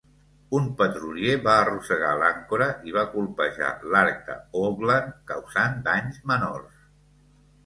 Un 0.59 0.63
petrolier 0.77 1.35
va 1.47 1.57
arrossegar 1.65 2.13
l'àncora 2.23 2.69
i 2.89 2.95
va 2.95 3.03
colpejar 3.11 3.69
l'arc 3.93 4.25
de 4.31 4.39
"Oakland", 4.63 5.13
causant 5.35 5.79
danys 5.91 6.19
menors. 6.35 6.83